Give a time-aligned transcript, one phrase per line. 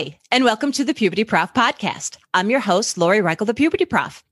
[0.00, 2.16] Hi, and welcome to the Puberty Prof podcast.
[2.32, 4.24] I'm your host, Lori Reichel, the Puberty Prof.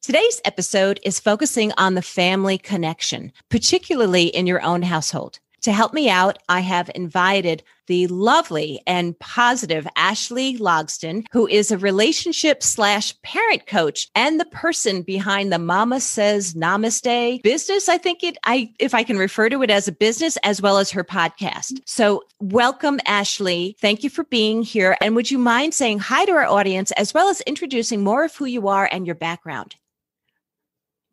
[0.00, 5.40] Today's episode is focusing on the family connection, particularly in your own household.
[5.64, 11.70] To help me out, I have invited the lovely and positive Ashley Logsdon, who is
[11.70, 17.88] a relationship slash parent coach and the person behind the Mama Says Namaste business.
[17.88, 20.76] I think it, I, if I can refer to it as a business as well
[20.76, 21.80] as her podcast.
[21.86, 23.74] So welcome, Ashley.
[23.80, 24.98] Thank you for being here.
[25.00, 28.36] And would you mind saying hi to our audience as well as introducing more of
[28.36, 29.76] who you are and your background?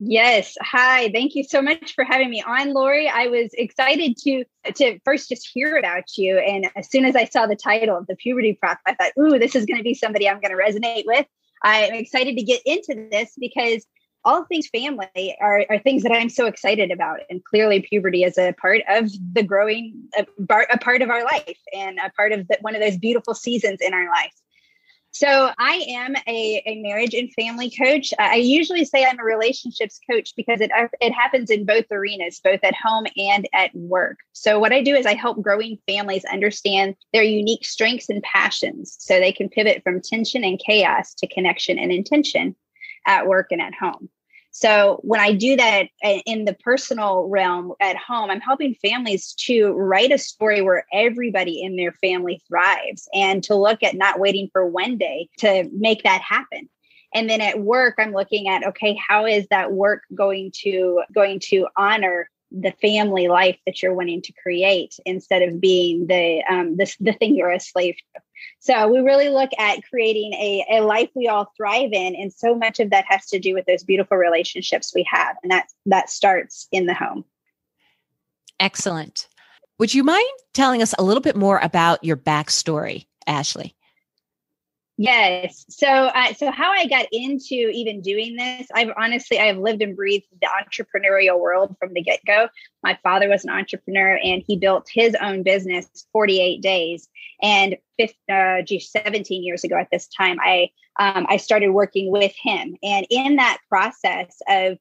[0.03, 0.57] Yes.
[0.61, 1.11] Hi.
[1.11, 3.07] Thank you so much for having me on, Lori.
[3.07, 6.39] I was excited to to first just hear about you.
[6.39, 9.37] And as soon as I saw the title of the puberty prof, I thought, ooh,
[9.37, 11.27] this is going to be somebody I'm going to resonate with.
[11.63, 13.85] I'm excited to get into this because
[14.25, 17.19] all things family are, are things that I'm so excited about.
[17.29, 20.25] And clearly puberty is a part of the growing, a,
[20.71, 23.77] a part of our life and a part of the, one of those beautiful seasons
[23.81, 24.33] in our life.
[25.11, 28.13] So I am a, a marriage and family coach.
[28.17, 32.39] I usually say I'm a relationships coach because it uh, it happens in both arenas,
[32.41, 34.19] both at home and at work.
[34.31, 38.95] So what I do is I help growing families understand their unique strengths and passions
[38.99, 42.55] so they can pivot from tension and chaos to connection and intention
[43.05, 44.09] at work and at home.
[44.51, 45.87] So when I do that
[46.25, 51.61] in the personal realm at home, I'm helping families to write a story where everybody
[51.61, 56.03] in their family thrives and to look at not waiting for one day to make
[56.03, 56.69] that happen.
[57.13, 61.39] And then at work, I'm looking at, okay, how is that work going to going
[61.45, 66.75] to honor the family life that you're wanting to create instead of being the um,
[66.75, 68.21] the, the thing you're a slave to.
[68.59, 72.55] So we really look at creating a, a life we all thrive in, and so
[72.55, 76.09] much of that has to do with those beautiful relationships we have, and that that
[76.09, 77.25] starts in the home.
[78.59, 79.27] Excellent.
[79.79, 83.75] Would you mind telling us a little bit more about your backstory, Ashley?
[84.97, 85.65] Yes.
[85.69, 89.95] So, uh, so how I got into even doing this, I've honestly, I've lived and
[89.95, 92.49] breathed the entrepreneurial world from the get go.
[92.83, 97.07] My father was an entrepreneur and he built his own business 48 days.
[97.41, 100.69] And fifth, uh, geez, 17 years ago at this time, I,
[100.99, 102.75] um, I started working with him.
[102.83, 104.77] And in that process of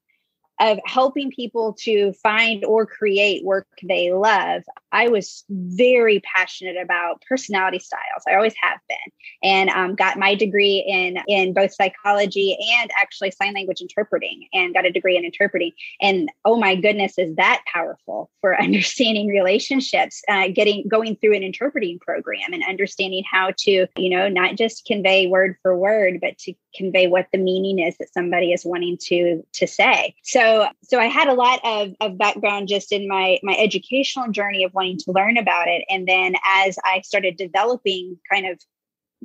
[0.60, 4.62] of helping people to find or create work they love,
[4.92, 8.22] I was very passionate about personality styles.
[8.28, 8.98] I always have been,
[9.42, 14.74] and um, got my degree in in both psychology and actually sign language interpreting, and
[14.74, 15.72] got a degree in interpreting.
[16.00, 20.22] And oh my goodness, is that powerful for understanding relationships?
[20.28, 24.84] Uh, getting going through an interpreting program and understanding how to, you know, not just
[24.84, 28.98] convey word for word, but to convey what the meaning is that somebody is wanting
[29.08, 30.14] to to say.
[30.22, 34.64] So so I had a lot of, of background just in my my educational journey
[34.64, 35.84] of wanting to learn about it.
[35.88, 38.60] And then as I started developing kind of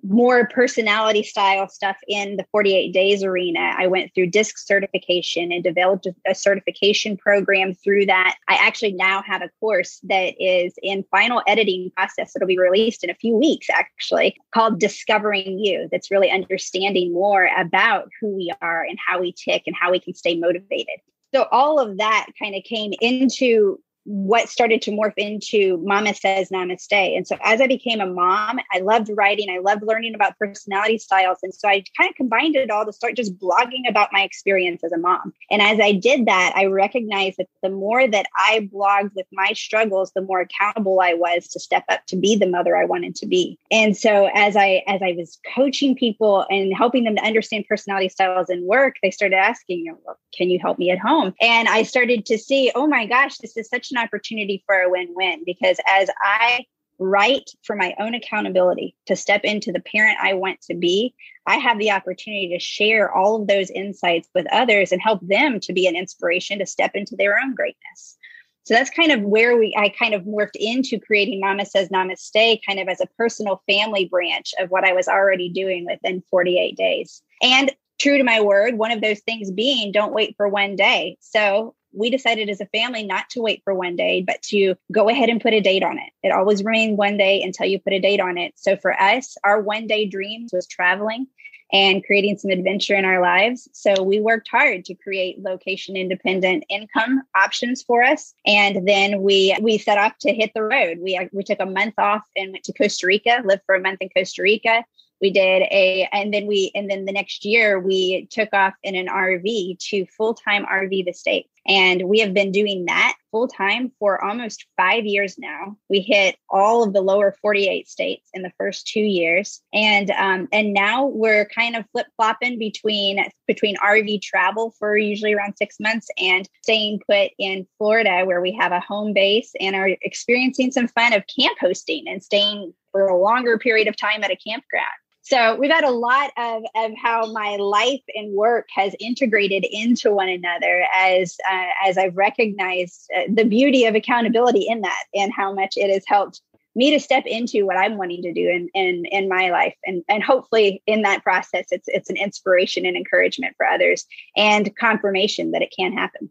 [0.08, 3.74] more personality style stuff in the 48 days arena.
[3.78, 8.36] I went through DISC certification and developed a certification program through that.
[8.48, 12.36] I actually now have a course that is in final editing process.
[12.36, 15.88] It'll be released in a few weeks, actually, called Discovering You.
[15.92, 20.00] That's really understanding more about who we are and how we tick and how we
[20.00, 21.00] can stay motivated
[21.36, 26.50] so all of that kind of came into what started to morph into Mama Says
[26.50, 27.18] Namaste.
[27.18, 31.00] And so as I became a mom, I loved writing, I loved learning about personality
[31.00, 31.40] styles.
[31.42, 34.84] And so I kind of combined it all to start just blogging about my experience
[34.84, 35.34] as a mom.
[35.50, 39.54] And as I did that, I recognized that the more that I blogged with my
[39.54, 43.16] struggles, the more accountable I was to step up to be the mother I wanted
[43.16, 43.58] to be.
[43.72, 48.10] And so as I as I was coaching people and helping them to understand personality
[48.10, 51.34] styles and work, they started asking, you know, well, can you help me at home?
[51.42, 54.90] And I started to see, oh my gosh, this is such an opportunity for a
[54.90, 56.66] win win because as I
[56.98, 61.14] write for my own accountability to step into the parent I want to be,
[61.46, 65.60] I have the opportunity to share all of those insights with others and help them
[65.62, 68.18] to be an inspiration to step into their own greatness.
[68.64, 72.62] So that's kind of where we I kind of morphed into creating Mama Says Namaste
[72.66, 76.76] kind of as a personal family branch of what I was already doing within 48
[76.76, 77.22] days.
[77.44, 81.18] And true to my word, one of those things being don't wait for one day.
[81.20, 85.10] So we decided as a family not to wait for one day, but to go
[85.10, 86.12] ahead and put a date on it.
[86.24, 88.54] It always remained one day until you put a date on it.
[88.56, 91.28] So for us, our one day dreams was traveling
[91.74, 93.68] and creating some adventure in our lives.
[93.74, 98.34] So we worked hard to create location independent income options for us.
[98.46, 101.00] And then we we set off to hit the road.
[101.02, 103.98] We we took a month off and went to Costa Rica, lived for a month
[104.02, 104.84] in Costa Rica,
[105.22, 108.96] we did a and then we and then the next year we took off in
[108.96, 114.24] an rv to full-time rv the state and we have been doing that full-time for
[114.24, 115.76] almost five years now.
[115.90, 119.62] We hit all of the lower 48 states in the first two years.
[119.74, 125.56] And um, and now we're kind of flip-flopping between between rv travel for usually around
[125.58, 129.90] six months and staying put in florida where we have a home base and are
[130.02, 134.32] experiencing some fun of camp hosting and staying for a longer period of time at
[134.32, 134.86] a campground
[135.26, 140.12] so we've had a lot of, of how my life and work has integrated into
[140.14, 145.34] one another as uh, as I've recognized uh, the beauty of accountability in that and
[145.34, 146.42] how much it has helped
[146.76, 150.04] me to step into what I'm wanting to do in in, in my life and
[150.08, 154.06] and hopefully in that process it's it's an inspiration and encouragement for others
[154.38, 156.30] and confirmation that it can happen.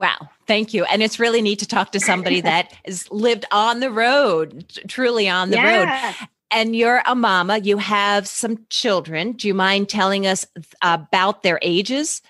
[0.00, 0.84] Wow, thank you.
[0.84, 5.28] And it's really neat to talk to somebody that has lived on the road, truly
[5.28, 6.06] on the yeah.
[6.10, 7.58] road and you're a mama.
[7.58, 9.32] You have some children.
[9.32, 10.46] Do you mind telling us
[10.80, 12.22] about their ages?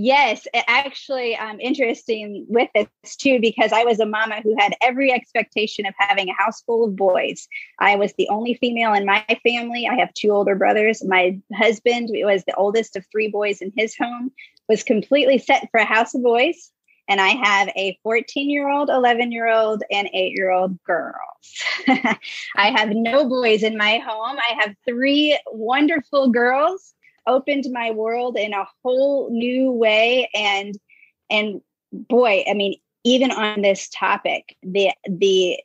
[0.00, 5.12] Yes, actually, um, interesting with this too, because I was a mama who had every
[5.12, 7.48] expectation of having a house full of boys.
[7.80, 9.88] I was the only female in my family.
[9.88, 11.04] I have two older brothers.
[11.04, 14.30] My husband was the oldest of three boys in his home,
[14.68, 16.70] was completely set for a house of boys
[17.08, 21.16] and I have a 14 year old, 11 year old, and eight year old girls.
[21.88, 24.36] I have no boys in my home.
[24.38, 26.94] I have three wonderful girls
[27.26, 30.74] opened my world in a whole new way and
[31.30, 31.60] and
[31.92, 32.74] boy i mean
[33.04, 35.58] even on this topic the the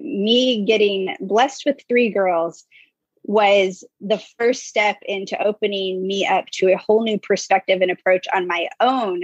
[0.00, 2.64] me getting blessed with three girls
[3.24, 8.26] was the first step into opening me up to a whole new perspective and approach
[8.34, 9.22] on my own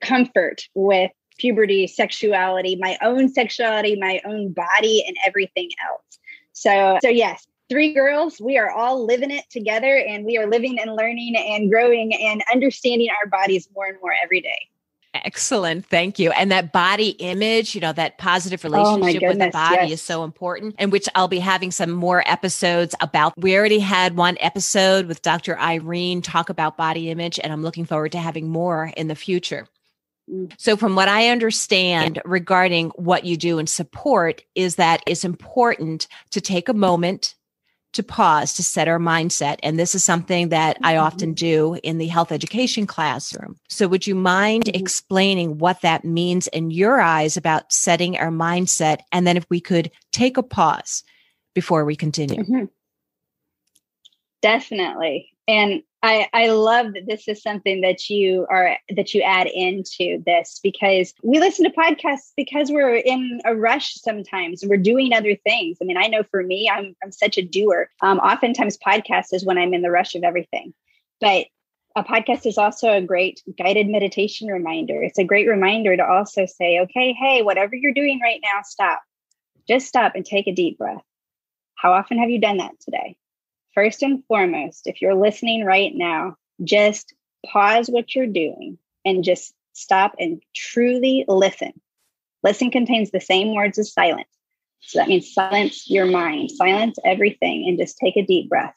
[0.00, 6.18] comfort with puberty, sexuality, my own sexuality, my own body, and everything else.
[6.52, 10.78] So, so yes, three girls, we are all living it together and we are living
[10.80, 14.68] and learning and growing and understanding our bodies more and more every day.
[15.24, 15.86] Excellent.
[15.86, 16.30] Thank you.
[16.32, 19.92] And that body image, you know, that positive oh relationship oh with the body yes.
[19.92, 23.32] is so important, and which I'll be having some more episodes about.
[23.36, 25.58] We already had one episode with Dr.
[25.58, 29.66] Irene talk about body image, and I'm looking forward to having more in the future.
[30.30, 30.52] Mm.
[30.58, 36.08] So, from what I understand regarding what you do and support, is that it's important
[36.30, 37.34] to take a moment
[37.92, 39.58] to pause to set our mindset.
[39.62, 41.74] And this is something that I often mm-hmm.
[41.74, 43.56] do in the health education classroom.
[43.68, 44.80] So, would you mind mm-hmm.
[44.80, 48.98] explaining what that means in your eyes about setting our mindset?
[49.12, 51.04] And then, if we could take a pause
[51.54, 52.42] before we continue.
[52.42, 52.64] Mm-hmm.
[54.42, 55.35] Definitely.
[55.48, 60.22] And I, I love that this is something that you are that you add into
[60.24, 65.12] this because we listen to podcasts because we're in a rush sometimes and we're doing
[65.12, 65.78] other things.
[65.80, 67.88] I mean, I know for me, I'm I'm such a doer.
[68.02, 70.74] Um, oftentimes podcast is when I'm in the rush of everything.
[71.20, 71.46] But
[71.96, 75.02] a podcast is also a great guided meditation reminder.
[75.02, 79.00] It's a great reminder to also say, okay, hey, whatever you're doing right now, stop.
[79.66, 81.02] Just stop and take a deep breath.
[81.74, 83.16] How often have you done that today?
[83.76, 87.14] First and foremost, if you're listening right now, just
[87.46, 91.72] pause what you're doing and just stop and truly listen.
[92.42, 94.26] Listen contains the same words as silent.
[94.80, 98.74] So that means silence your mind, silence everything, and just take a deep breath.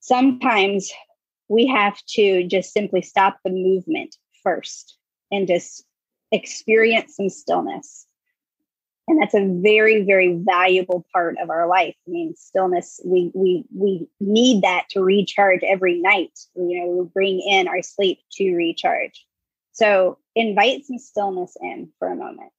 [0.00, 0.92] Sometimes
[1.48, 4.98] we have to just simply stop the movement first
[5.32, 5.84] and just
[6.30, 8.06] experience some stillness
[9.08, 11.94] and that's a very very valuable part of our life.
[12.06, 16.38] I mean stillness we we we need that to recharge every night.
[16.54, 19.24] You know we bring in our sleep to recharge.
[19.72, 22.52] So invite some stillness in for a moment.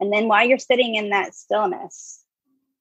[0.00, 2.22] And then while you're sitting in that stillness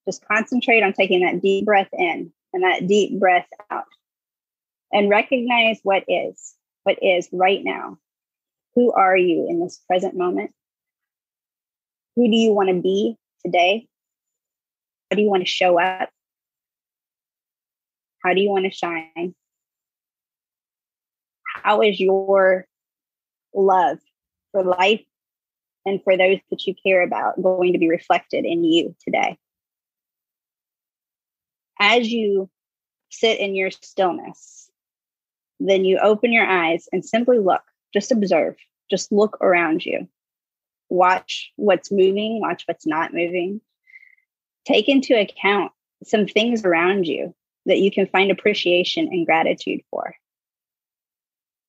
[0.07, 3.84] just concentrate on taking that deep breath in and that deep breath out.
[4.91, 7.98] And recognize what is what is right now.
[8.75, 10.51] Who are you in this present moment
[12.18, 13.88] who do you want to be today?
[15.10, 16.10] How do you want to show up?
[18.24, 19.36] How do you want to shine?
[21.64, 22.66] How is your
[23.54, 24.00] love
[24.52, 25.06] for life
[25.86, 29.38] and for those that you care about going to be reflected in you today?
[31.80, 32.50] As you
[33.12, 34.72] sit in your stillness,
[35.60, 37.62] then you open your eyes and simply look
[37.94, 38.56] just observe,
[38.90, 40.08] just look around you,
[40.89, 43.62] watch what's moving, watch what's not moving.
[44.65, 45.72] Take into account
[46.03, 47.34] some things around you
[47.65, 50.15] that you can find appreciation and gratitude for.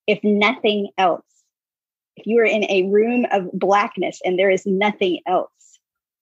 [0.07, 1.25] If nothing else,
[2.17, 5.51] if you are in a room of blackness and there is nothing else,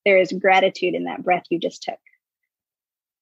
[0.05, 1.99] there is gratitude in that breath you just took.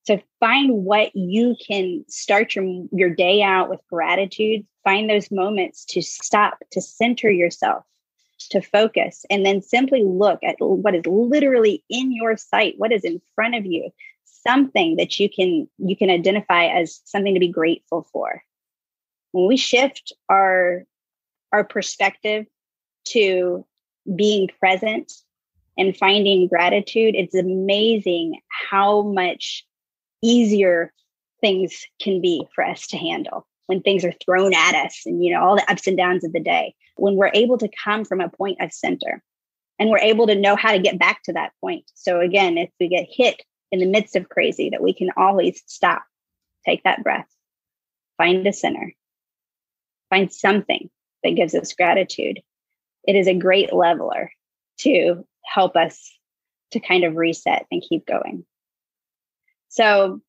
[0.04, 4.66] So find what you can start your, your day out with gratitude.
[4.85, 7.85] Find those moments to stop, to center yourself,
[8.50, 13.05] to focus, and then simply look at what is literally in your sight, what is
[13.05, 13.91] in front of you,
[14.25, 18.43] something that you can you can identify as something to be grateful for.
[19.33, 20.85] When we shift our
[21.53, 22.47] our perspective
[23.07, 23.64] to
[24.14, 25.12] being present
[25.76, 29.64] and finding gratitude, it's amazing how much
[30.23, 30.93] easier
[31.41, 35.33] things can be for us to handle when things are thrown at us and you
[35.33, 38.21] know all the ups and downs of the day when we're able to come from
[38.21, 39.23] a point of center
[39.78, 41.85] and we're able to know how to get back to that point.
[41.94, 43.42] So again if we get hit
[43.73, 46.04] in the midst of crazy that we can always stop
[46.64, 47.26] take that breath
[48.16, 48.94] find a center
[50.11, 50.90] find something
[51.25, 52.40] that gives us gratitude.
[53.06, 54.30] It is a great leveler
[54.80, 56.12] to help us
[56.71, 58.44] to kind of reset and keep going.
[59.68, 60.21] So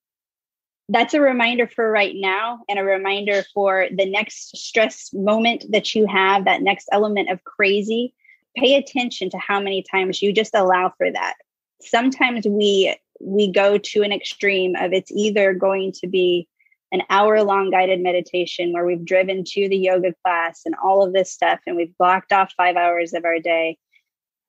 [0.89, 5.95] that's a reminder for right now and a reminder for the next stress moment that
[5.95, 8.13] you have, that next element of crazy.
[8.55, 11.35] Pay attention to how many times you just allow for that.
[11.81, 16.47] Sometimes we we go to an extreme of it's either going to be
[16.91, 21.13] an hour long guided meditation where we've driven to the yoga class and all of
[21.13, 23.77] this stuff and we've blocked off 5 hours of our day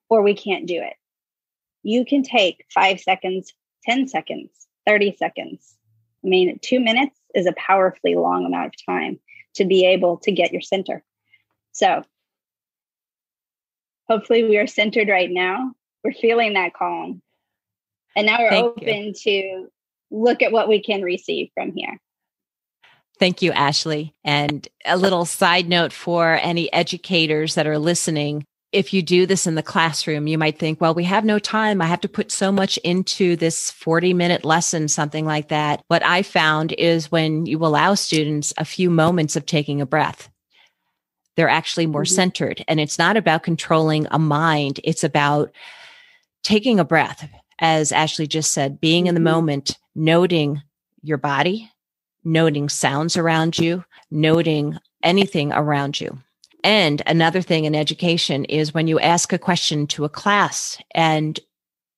[0.09, 0.95] or we can't do it.
[1.83, 3.53] You can take 5 seconds,
[3.85, 4.51] 10 seconds,
[4.85, 5.76] 30 seconds.
[6.27, 9.21] I mean, two minutes is a powerfully long amount of time
[9.55, 11.05] to be able to get your center.
[11.73, 12.03] So
[14.09, 15.73] hopefully we are centered right now.
[16.03, 17.23] We're feeling that calm.
[18.17, 19.13] And now we're Thank open you.
[19.15, 19.67] to
[20.11, 21.99] look at what we can receive from here.
[23.19, 24.15] Thank you, Ashley.
[24.25, 28.45] And a little side note for any educators that are listening
[28.77, 31.81] if you do this in the classroom, you might think, well, we have no time.
[31.81, 35.83] I have to put so much into this 40 minute lesson, something like that.
[35.89, 40.29] What I found is when you allow students a few moments of taking a breath,
[41.37, 42.15] they're actually more mm-hmm.
[42.15, 42.65] centered.
[42.69, 45.51] And it's not about controlling a mind, it's about
[46.45, 47.27] taking a breath,
[47.59, 49.37] as Ashley just said, being in the mm-hmm.
[49.37, 50.61] moment, noting
[51.03, 51.71] your body,
[52.25, 56.19] noting sounds around you, noting anything around you.
[56.67, 61.39] And another thing in education is when you ask a question to a class and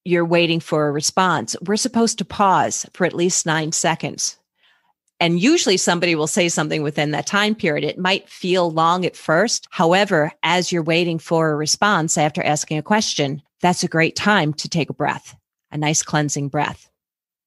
[0.05, 4.37] you're waiting for a response, we're supposed to pause for at least nine seconds.
[5.21, 7.83] And usually somebody will say something within that time period.
[7.83, 9.67] It might feel long at first.
[9.71, 14.53] However, as you're waiting for a response after asking a question, that's a great time
[14.53, 15.35] to take a breath,
[15.73, 16.91] a nice cleansing breath.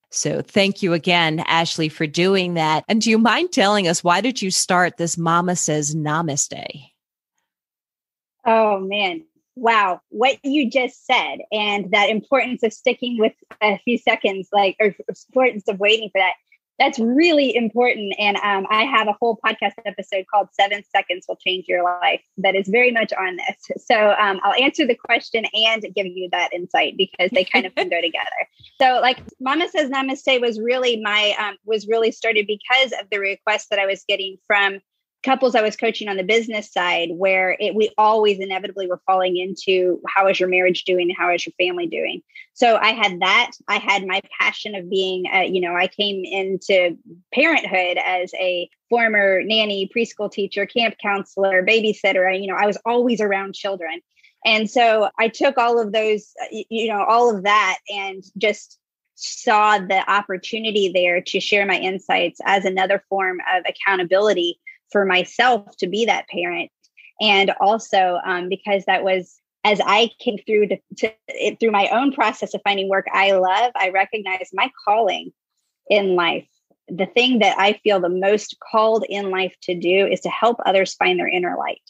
[0.09, 2.83] So thank you again, Ashley, for doing that.
[2.87, 6.90] And do you mind telling us why did you start this Mama Says Namaste?
[8.45, 9.23] Oh man,
[9.55, 14.75] wow, what you just said, and that importance of sticking with a few seconds, like
[14.79, 16.33] or importance of waiting for that.
[16.79, 18.15] That's really important.
[18.17, 22.21] And um, I have a whole podcast episode called Seven Seconds Will Change Your Life
[22.37, 23.85] that is very much on this.
[23.85, 27.75] So um, I'll answer the question and give you that insight because they kind of
[27.75, 28.25] can go together.
[28.81, 33.19] So like Mama Says Namaste was really my, um, was really started because of the
[33.19, 34.79] request that I was getting from
[35.23, 39.37] couples I was coaching on the business side where it, we always inevitably were falling
[39.37, 41.13] into how is your marriage doing?
[41.15, 42.21] How is your family doing?
[42.53, 43.51] So I had that.
[43.67, 46.97] I had my passion of being, you know, I came into
[47.33, 52.39] parenthood as a former nanny, preschool teacher, camp counselor, babysitter.
[52.39, 54.01] You know, I was always around children.
[54.43, 58.79] And so I took all of those, uh, you know, all of that and just
[59.15, 64.59] saw the opportunity there to share my insights as another form of accountability
[64.91, 66.71] for myself to be that parent.
[67.19, 71.87] And also um, because that was as i came through to, to it, through my
[71.89, 75.31] own process of finding work i love i recognize my calling
[75.89, 76.47] in life.
[76.87, 80.57] The thing that i feel the most called in life to do is to help
[80.65, 81.81] others find their inner light.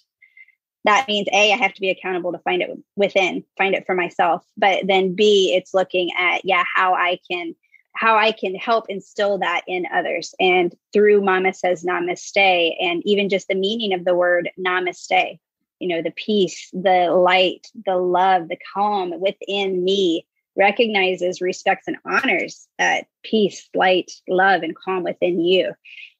[0.83, 3.95] That means a i have to be accountable to find it within find it for
[3.95, 7.55] myself but then b it's looking at yeah how i can
[7.93, 10.33] how I can help instill that in others.
[10.39, 15.39] And through Mama Says Namaste, and even just the meaning of the word namaste,
[15.79, 21.97] you know, the peace, the light, the love, the calm within me recognizes, respects, and
[22.05, 25.73] honors that peace, light, love, and calm within you.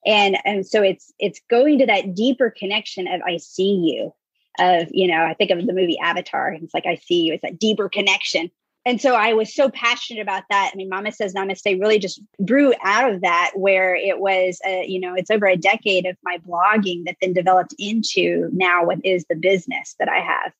[0.04, 4.12] And and so it's it's going to that deeper connection of I see you.
[4.58, 6.52] of, you know, I think of the movie Avatar.
[6.52, 7.34] It's like, I see you.
[7.34, 8.50] It's that deeper connection.
[8.84, 10.70] And so I was so passionate about that.
[10.72, 14.84] I mean, Mama Says Namaste really just grew out of that, where it was, a,
[14.86, 18.98] you know, it's over a decade of my blogging that then developed into now what
[19.04, 20.52] is the business that I have.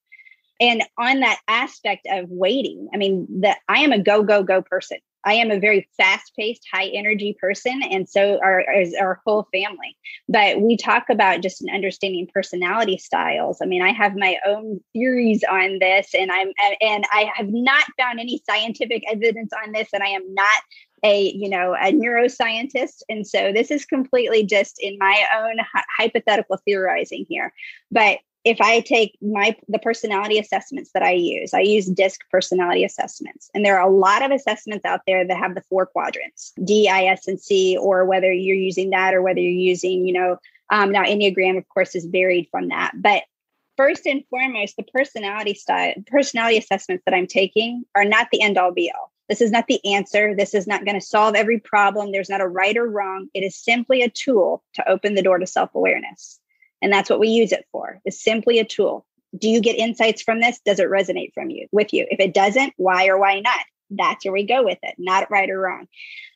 [0.60, 4.62] And on that aspect of waiting, I mean, that I am a go, go, go
[4.62, 4.98] person.
[5.24, 9.46] I am a very fast paced, high energy person, and so are, is our whole
[9.52, 9.96] family.
[10.28, 13.58] But we talk about just an understanding personality styles.
[13.62, 17.84] I mean, I have my own theories on this, and I'm and I have not
[17.98, 20.62] found any scientific evidence on this, and I am not
[21.04, 25.56] a you know a neuroscientist and so this is completely just in my own
[25.98, 27.52] hypothetical theorizing here
[27.90, 32.84] but if I take my the personality assessments that I use, I use DISC personality
[32.84, 36.52] assessments, and there are a lot of assessments out there that have the four quadrants,
[36.62, 40.12] D, I, S, and C, or whether you're using that or whether you're using, you
[40.12, 40.38] know,
[40.70, 42.92] um, now Enneagram, of course, is varied from that.
[42.94, 43.22] But
[43.76, 48.58] first and foremost, the personality style, personality assessments that I'm taking are not the end
[48.58, 49.12] all be all.
[49.28, 50.34] This is not the answer.
[50.34, 52.10] This is not going to solve every problem.
[52.10, 53.28] There's not a right or wrong.
[53.34, 56.40] It is simply a tool to open the door to self awareness.
[56.82, 58.00] And that's what we use it for.
[58.04, 59.06] It's simply a tool.
[59.38, 60.60] Do you get insights from this?
[60.64, 62.06] Does it resonate from you with you?
[62.10, 63.60] If it doesn't, why or why not?
[63.88, 65.86] That's where we go with it, not right or wrong.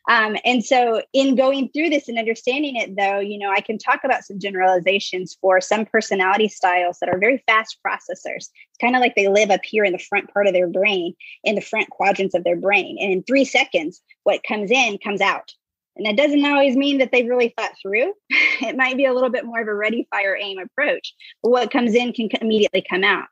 [0.09, 3.77] Um, and so, in going through this and understanding it, though, you know, I can
[3.77, 8.49] talk about some generalizations for some personality styles that are very fast processors.
[8.49, 11.15] It's kind of like they live up here in the front part of their brain,
[11.43, 12.99] in the front quadrants of their brain.
[13.01, 15.53] And in three seconds, what comes in comes out.
[15.97, 18.13] And that doesn't always mean that they've really thought through.
[18.31, 21.15] it might be a little bit more of a ready, fire, aim approach.
[21.43, 23.27] But what comes in can immediately come out.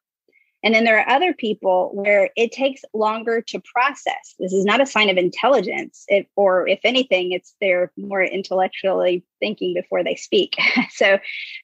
[0.64, 4.34] And then there are other people where it takes longer to process.
[4.38, 9.22] This is not a sign of intelligence, it, or if anything, it's they're more intellectually
[9.40, 10.56] thinking before they speak.
[10.90, 11.18] so,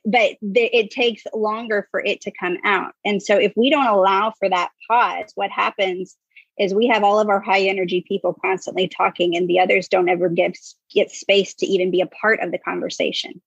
[0.04, 2.92] but it takes longer for it to come out.
[3.02, 6.14] And so, if we don't allow for that pause, what happens
[6.60, 10.10] is we have all of our high energy people constantly talking and the others don't
[10.10, 10.56] ever get
[10.92, 13.40] get space to even be a part of the conversation.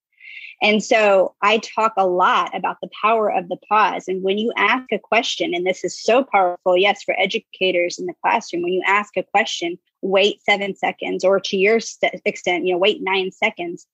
[0.61, 4.05] And so i talk a lot about the power of the pause.
[4.07, 8.07] And when you ask a question and this is so powerful yes for educators in
[8.07, 11.79] the classroom when you ask a question wait 7 seconds or to your
[12.25, 13.85] extent you know wait 9 seconds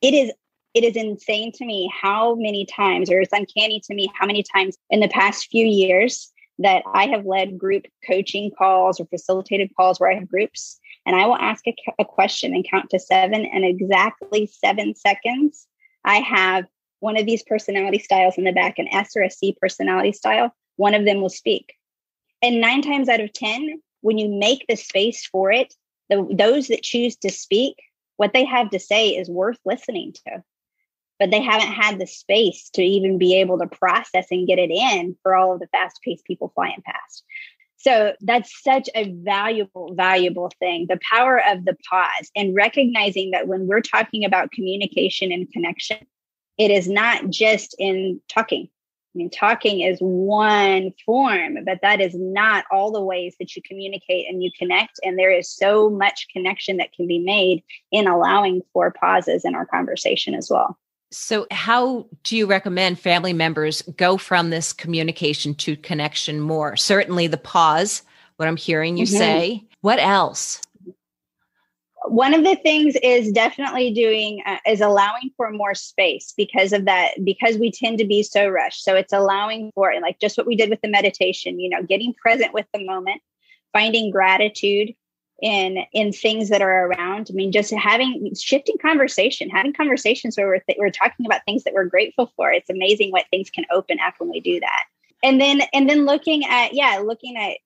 [0.00, 0.32] it is
[0.74, 4.42] it is insane to me how many times or it's uncanny to me how many
[4.42, 9.70] times in the past few years that I have led group coaching calls or facilitated
[9.76, 12.98] calls where I have groups, and I will ask a, a question and count to
[12.98, 15.66] seven, and exactly seven seconds,
[16.04, 16.64] I have
[17.00, 20.54] one of these personality styles in the back, an S or a C personality style.
[20.76, 21.74] One of them will speak.
[22.42, 25.74] And nine times out of 10, when you make the space for it,
[26.08, 27.76] the, those that choose to speak,
[28.16, 30.42] what they have to say is worth listening to
[31.18, 34.70] but they haven't had the space to even be able to process and get it
[34.70, 37.24] in for all of the fast paced people flying past.
[37.78, 40.86] So that's such a valuable, valuable thing.
[40.88, 45.98] The power of the pause and recognizing that when we're talking about communication and connection,
[46.58, 48.68] it is not just in talking.
[49.14, 53.62] I mean, talking is one form, but that is not all the ways that you
[53.62, 55.00] communicate and you connect.
[55.02, 59.54] And there is so much connection that can be made in allowing for pauses in
[59.54, 60.78] our conversation as well.
[61.12, 66.76] So, how do you recommend family members go from this communication to connection more?
[66.76, 68.02] Certainly, the pause,
[68.36, 69.16] what I'm hearing you mm-hmm.
[69.16, 69.64] say.
[69.82, 70.62] What else?
[72.08, 76.84] One of the things is definitely doing uh, is allowing for more space because of
[76.86, 78.82] that, because we tend to be so rushed.
[78.82, 82.14] So, it's allowing for, like just what we did with the meditation, you know, getting
[82.14, 83.22] present with the moment,
[83.72, 84.92] finding gratitude
[85.42, 87.28] in in things that are around.
[87.30, 91.64] I mean, just having shifting conversation, having conversations where we're, th- we're talking about things
[91.64, 92.50] that we're grateful for.
[92.50, 94.84] It's amazing what things can open up when we do that.
[95.22, 97.58] And then and then looking at yeah, looking at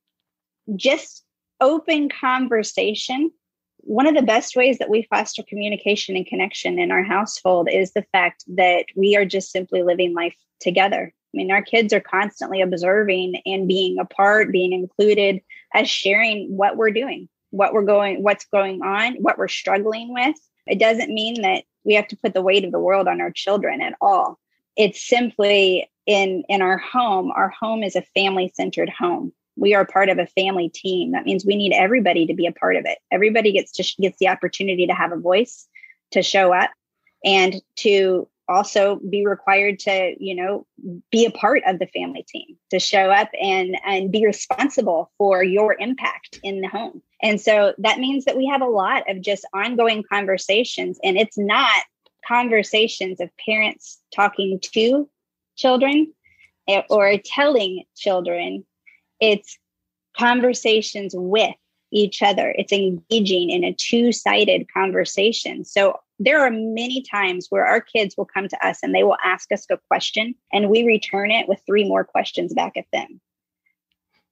[0.76, 1.24] just
[1.60, 3.30] open conversation.
[3.82, 7.92] One of the best ways that we foster communication and connection in our household is
[7.92, 11.14] the fact that we are just simply living life together.
[11.32, 15.40] I mean, our kids are constantly observing and being a part, being included
[15.72, 20.36] as sharing what we're doing what we're going what's going on what we're struggling with.
[20.66, 23.30] It doesn't mean that we have to put the weight of the world on our
[23.30, 24.38] children at all.
[24.76, 29.32] It's simply in in our home our home is a family centered home.
[29.56, 31.12] We are part of a family team.
[31.12, 32.98] That means we need everybody to be a part of it.
[33.10, 35.66] Everybody gets to gets the opportunity to have a voice
[36.12, 36.70] to show up
[37.24, 40.66] and to also be required to you know
[41.10, 45.42] be a part of the family team to show up and and be responsible for
[45.42, 49.20] your impact in the home and so that means that we have a lot of
[49.22, 51.82] just ongoing conversations and it's not
[52.26, 55.08] conversations of parents talking to
[55.56, 56.12] children
[56.68, 58.64] eh, or telling children.
[59.20, 59.58] It's
[60.16, 61.54] conversations with
[61.92, 62.54] each other.
[62.56, 65.64] It's engaging in a two sided conversation.
[65.64, 69.16] So there are many times where our kids will come to us and they will
[69.24, 73.20] ask us a question and we return it with three more questions back at them.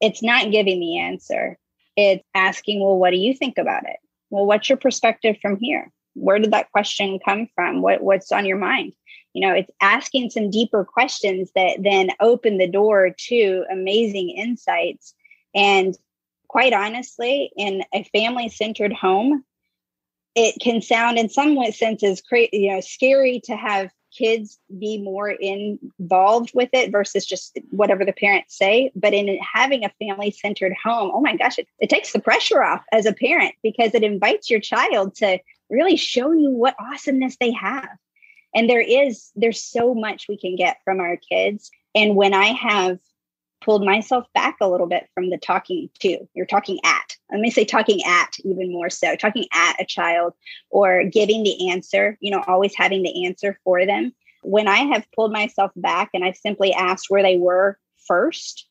[0.00, 1.58] It's not giving the answer,
[1.96, 3.96] it's asking, well, what do you think about it?
[4.30, 5.90] Well, what's your perspective from here?
[6.14, 7.80] Where did that question come from?
[7.80, 8.92] What, what's on your mind?
[9.32, 15.14] You know, it's asking some deeper questions that then open the door to amazing insights.
[15.54, 15.96] And
[16.48, 19.44] quite honestly, in a family centered home,
[20.34, 25.28] it can sound in some senses crazy, you know, scary to have kids be more
[25.28, 28.90] involved with it versus just whatever the parents say.
[28.94, 32.62] But in having a family centered home, oh my gosh, it, it takes the pressure
[32.62, 35.38] off as a parent because it invites your child to
[35.68, 37.88] really show you what awesomeness they have.
[38.54, 41.70] And there is, there's so much we can get from our kids.
[41.94, 42.98] And when I have
[43.60, 46.28] pulled myself back a little bit from the talking to.
[46.34, 47.07] You're talking at.
[47.30, 50.34] Let me say talking at even more so, talking at a child
[50.70, 54.14] or giving the answer, you know, always having the answer for them.
[54.42, 58.66] When I have pulled myself back and I've simply asked where they were first,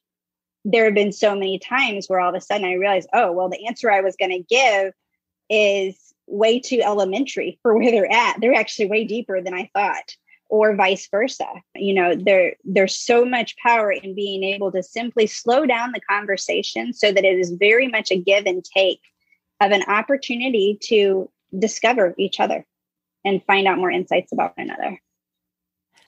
[0.66, 3.50] there have been so many times where all of a sudden I realized, oh, well,
[3.50, 4.94] the answer I was going to give
[5.50, 8.40] is way too elementary for where they're at.
[8.42, 10.16] They're actually way deeper than I thought
[10.50, 11.48] or vice versa.
[11.76, 16.02] You know, there there's so much power in being able to simply slow down the
[16.02, 19.02] conversation so that it is very much a give and take
[19.60, 22.66] of an opportunity to discover each other
[23.26, 25.02] and find out more insights about one another.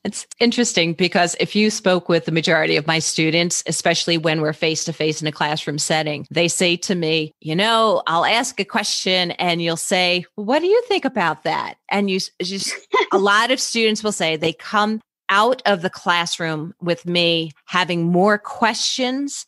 [0.06, 4.54] It's interesting because if you spoke with the majority of my students, especially when we're
[4.54, 8.60] face to face in a classroom setting, they say to me, you know, I'll ask
[8.60, 11.76] a question and you'll say, what do you think about that?
[11.90, 12.74] And you just,
[13.12, 18.04] a lot of students will say they come out of the classroom with me having
[18.04, 19.46] more questions,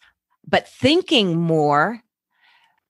[0.47, 2.01] but thinking more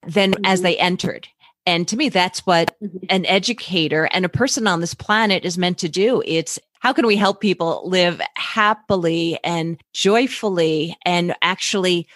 [0.06, 0.63] than as mm-hmm.
[0.63, 1.28] they entered.
[1.65, 2.97] And to me, that's what mm-hmm.
[3.10, 6.24] an educator and a person on this planet is meant to do.
[6.26, 12.08] It's how can we help people live happily and joyfully and actually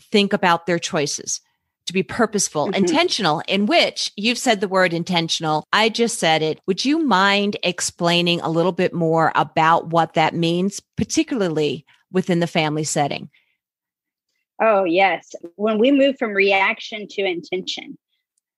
[0.00, 1.40] think about their choices?
[1.86, 2.74] To be purposeful, mm-hmm.
[2.74, 5.66] intentional, in which you've said the word intentional.
[5.72, 6.60] I just said it.
[6.66, 12.46] Would you mind explaining a little bit more about what that means, particularly within the
[12.46, 13.30] family setting?
[14.62, 15.34] Oh, yes.
[15.56, 17.98] When we move from reaction to intention,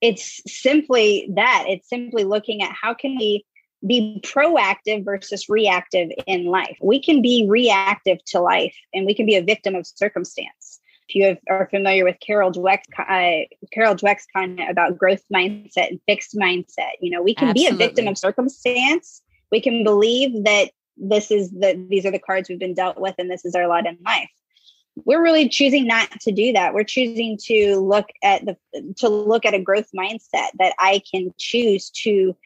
[0.03, 1.65] it's simply that.
[1.69, 3.47] It's simply looking at how can we
[3.87, 6.77] be proactive versus reactive in life.
[6.83, 10.81] We can be reactive to life and we can be a victim of circumstance.
[11.09, 15.91] If you have, are familiar with Carol Dweck's, uh, Carol Dweck's comment about growth mindset
[15.91, 17.77] and fixed mindset, you know, we can Absolutely.
[17.77, 19.23] be a victim of circumstance.
[19.51, 23.15] We can believe that this is the these are the cards we've been dealt with
[23.19, 24.31] and this is our lot in life.
[25.05, 26.75] We're really choosing not to do that.
[26.75, 28.57] We're choosing to look at the
[28.99, 32.37] to look at a growth mindset that I can choose to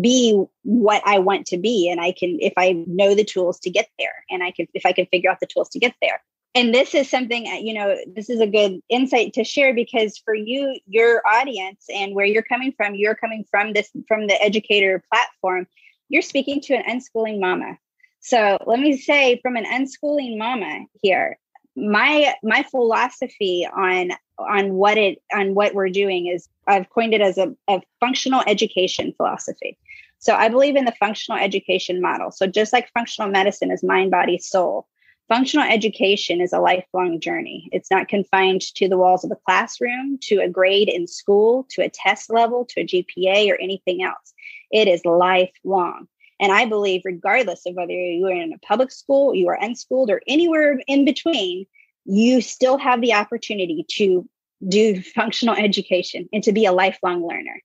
[0.00, 1.88] be what I want to be.
[1.88, 4.84] And I can, if I know the tools to get there, and I can, if
[4.84, 6.22] I can figure out the tools to get there.
[6.54, 10.16] And this is something, uh, you know, this is a good insight to share because
[10.16, 14.42] for you, your audience and where you're coming from, you're coming from this, from the
[14.42, 15.66] educator platform,
[16.08, 17.78] you're speaking to an unschooling mama.
[18.20, 21.38] So let me say from an unschooling mama here,
[21.76, 27.20] my my philosophy on on what it on what we're doing is I've coined it
[27.20, 29.78] as a, a functional education philosophy.
[30.18, 32.30] So I believe in the functional education model.
[32.30, 34.88] So just like functional medicine is mind, body, soul,
[35.28, 37.68] functional education is a lifelong journey.
[37.72, 41.82] It's not confined to the walls of the classroom, to a grade in school, to
[41.82, 44.32] a test level, to a GPA, or anything else.
[44.70, 46.08] It is lifelong.
[46.38, 50.10] And I believe, regardless of whether you are in a public school, you are unschooled,
[50.10, 51.66] or anywhere in between,
[52.04, 54.28] you still have the opportunity to
[54.66, 57.60] do functional education and to be a lifelong learner.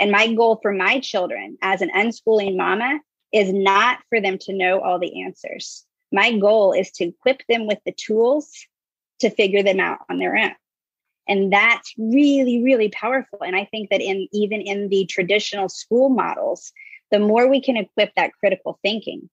[0.00, 3.00] And my goal for my children as an unschooling mama
[3.32, 5.84] is not for them to know all the answers.
[6.12, 8.50] My goal is to equip them with the tools
[9.20, 10.54] to figure them out on their own.
[11.28, 13.40] And that's really, really powerful.
[13.42, 16.72] And I think that in even in the traditional school models,
[17.10, 19.28] the more we can equip that critical thinking,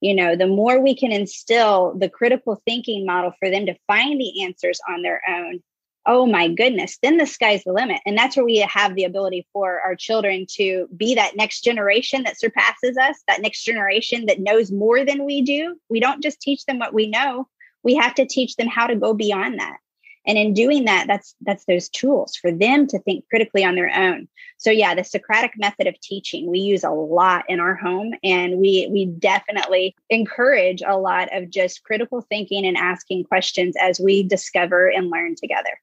[0.00, 4.20] you know, the more we can instill the critical thinking model for them to find
[4.20, 5.62] the answers on their own,
[6.06, 8.00] oh my goodness, then the sky's the limit.
[8.06, 12.22] And that's where we have the ability for our children to be that next generation
[12.22, 15.76] that surpasses us, that next generation that knows more than we do.
[15.90, 17.48] We don't just teach them what we know,
[17.82, 19.76] we have to teach them how to go beyond that.
[20.26, 23.90] And in doing that that's that's those tools for them to think critically on their
[23.94, 24.28] own.
[24.58, 28.58] So yeah the socratic method of teaching we use a lot in our home and
[28.58, 34.22] we we definitely encourage a lot of just critical thinking and asking questions as we
[34.22, 35.80] discover and learn together.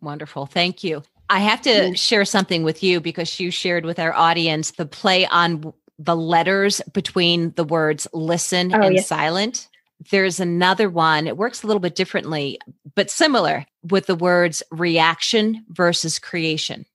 [0.00, 0.46] Wonderful.
[0.46, 1.02] Thank you.
[1.30, 1.96] I have to mm.
[1.96, 6.80] share something with you because you shared with our audience the play on the letters
[6.92, 9.06] between the words listen oh, and yes.
[9.06, 9.68] silent.
[10.10, 12.58] There's another one, it works a little bit differently,
[12.94, 16.86] but similar with the words reaction versus creation.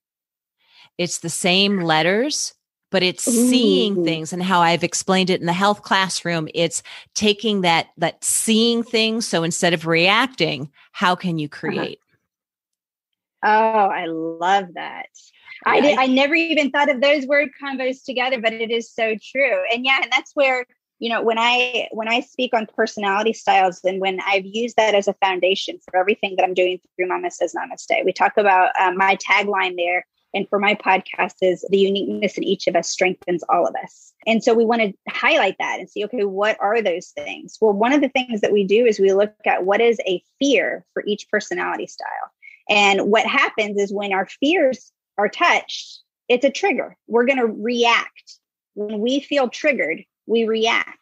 [0.97, 2.53] It's the same letters,
[2.89, 3.49] but it's Ooh.
[3.49, 6.47] seeing things and how I've explained it in the health classroom.
[6.53, 6.81] It's
[7.13, 9.27] taking that, that seeing things.
[9.27, 11.59] So instead of reacting, how can you uh-huh.
[11.59, 11.99] create?
[13.43, 13.71] Uh-huh.
[13.75, 15.09] Oh, I love that.
[15.65, 15.97] I did.
[15.97, 19.63] I never even thought of those word combos together, but it is so true.
[19.71, 20.65] And yeah, and that's where
[20.99, 24.95] you know when i when i speak on personality styles and when i've used that
[24.95, 28.71] as a foundation for everything that i'm doing through mama says namaste we talk about
[28.79, 30.05] um, my tagline there.
[30.33, 34.13] And for my podcast is the uniqueness in each of us strengthens all of us.
[34.27, 37.57] And so we want to highlight that and see okay what are those things?
[37.61, 40.21] Well one of the things that we do is we look at what is a
[40.37, 42.07] fear for each personality style.
[42.69, 46.97] And what happens is when our fears are touched it's a trigger.
[47.07, 48.39] We're going to react.
[48.73, 50.97] When we feel triggered we react.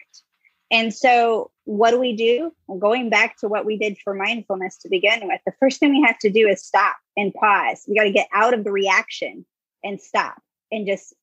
[0.71, 2.51] And so, what do we do?
[2.79, 6.03] Going back to what we did for mindfulness to begin with, the first thing we
[6.05, 7.85] have to do is stop and pause.
[7.87, 9.45] We got to get out of the reaction
[9.83, 11.13] and stop and just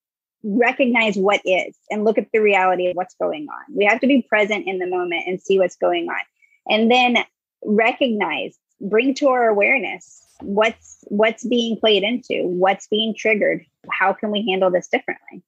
[0.44, 3.76] recognize what is and look at the reality of what's going on.
[3.76, 6.20] We have to be present in the moment and see what's going on.
[6.68, 7.18] And then
[7.64, 14.30] recognize, bring to our awareness what's what's being played into, what's being triggered, how can
[14.30, 15.42] we handle this differently?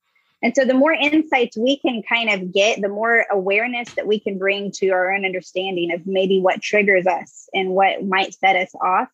[0.44, 4.20] And so the more insights we can kind of get, the more awareness that we
[4.20, 8.54] can bring to our own understanding of maybe what triggers us and what might set
[8.54, 9.08] us off,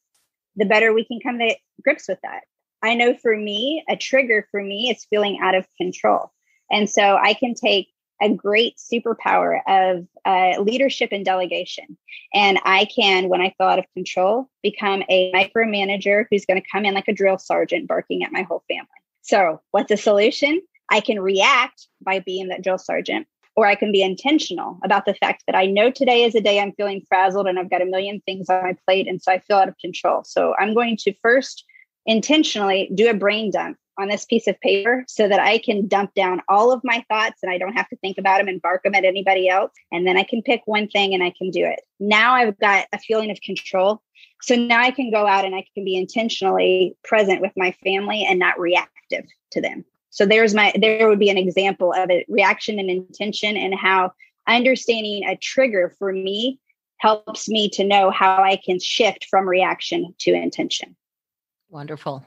[0.56, 2.40] the better we can come to grips with that.
[2.82, 6.32] I know for me, a trigger for me is feeling out of control.
[6.68, 7.90] And so I can take
[8.20, 11.96] a great superpower of uh, leadership and delegation.
[12.34, 16.68] And I can, when I feel out of control, become a micromanager who's going to
[16.72, 18.88] come in like a drill sergeant barking at my whole family.
[19.22, 20.60] So, what's the solution?
[20.90, 23.26] I can react by being that drill sergeant,
[23.56, 26.60] or I can be intentional about the fact that I know today is a day
[26.60, 29.08] I'm feeling frazzled and I've got a million things on my plate.
[29.08, 30.24] And so I feel out of control.
[30.24, 31.64] So I'm going to first
[32.06, 36.14] intentionally do a brain dump on this piece of paper so that I can dump
[36.14, 38.82] down all of my thoughts and I don't have to think about them and bark
[38.82, 39.72] them at anybody else.
[39.92, 41.80] And then I can pick one thing and I can do it.
[41.98, 44.02] Now I've got a feeling of control.
[44.40, 48.24] So now I can go out and I can be intentionally present with my family
[48.24, 49.84] and not reactive to them.
[50.10, 54.12] So there's my there would be an example of a reaction and intention and how
[54.46, 56.58] understanding a trigger for me
[56.98, 60.96] helps me to know how I can shift from reaction to intention.
[61.70, 62.24] Wonderful.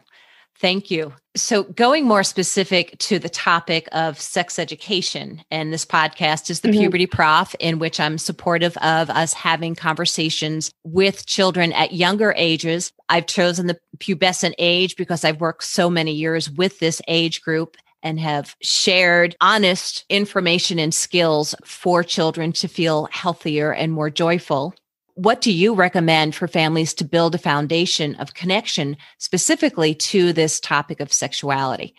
[0.60, 1.13] Thank you.
[1.36, 6.70] So, going more specific to the topic of sex education, and this podcast is the
[6.70, 6.82] mm-hmm.
[6.82, 12.94] Puberty Prof, in which I'm supportive of us having conversations with children at younger ages.
[13.10, 17.76] I've chosen the pubescent age because I've worked so many years with this age group
[18.04, 24.76] and have shared honest information and skills for children to feel healthier and more joyful.
[25.15, 30.60] What do you recommend for families to build a foundation of connection specifically to this
[30.60, 31.93] topic of sexuality?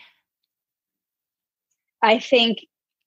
[2.01, 2.59] I think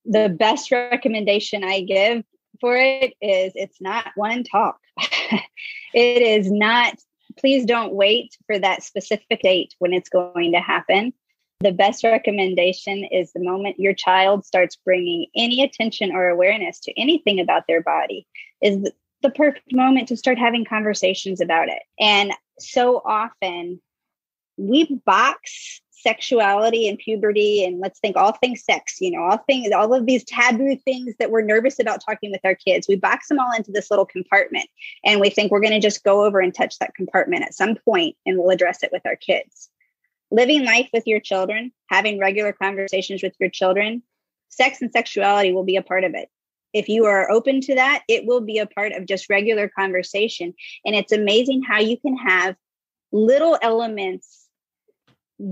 [0.05, 2.25] the best recommendation I give
[2.61, 4.79] for it is it's not one talk.
[4.99, 5.43] it
[6.23, 6.95] is not,
[7.37, 11.13] please don't wait for that specific date when it's going to happen.
[11.61, 16.99] The best recommendation is the moment your child starts bringing any attention or awareness to
[16.99, 18.27] anything about their body
[18.63, 18.91] is
[19.23, 21.83] the perfect moment to start having conversations about it.
[21.99, 23.81] And so often
[24.57, 29.73] we box sexuality and puberty and let's think all things sex, you know, all things,
[29.73, 32.87] all of these taboo things that we're nervous about talking with our kids.
[32.89, 34.69] We box them all into this little compartment
[35.05, 37.75] and we think we're going to just go over and touch that compartment at some
[37.85, 39.71] point and we'll address it with our kids.
[40.31, 44.03] Living life with your children, having regular conversations with your children,
[44.51, 46.29] sex and sexuality will be a part of it
[46.73, 50.55] if you are open to that, it will be a part of just regular conversation.
[50.85, 52.57] And it's amazing how you can have
[53.13, 54.49] little elements